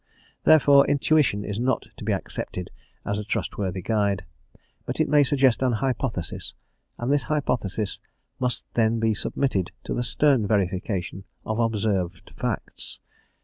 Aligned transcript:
Therefore, 0.45 0.87
intuition 0.87 1.45
is 1.45 1.59
not 1.59 1.85
to 1.95 2.03
be 2.03 2.11
accepted 2.11 2.71
as 3.05 3.19
a 3.19 3.23
trustworthy 3.23 3.83
guide, 3.83 4.25
but 4.83 4.99
it 4.99 5.07
may 5.07 5.23
suggest 5.23 5.61
an 5.61 5.73
hypothesis, 5.73 6.55
and 6.97 7.13
this 7.13 7.25
hypothesis 7.25 7.99
must 8.39 8.65
then 8.73 8.99
be 8.99 9.13
submitted 9.13 9.71
to 9.83 9.93
the 9.93 10.01
stern 10.01 10.47
verification 10.47 11.25
of 11.45 11.59
observed 11.59 12.31
facts. 12.35 12.97